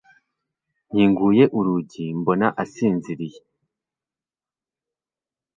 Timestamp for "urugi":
1.57-2.05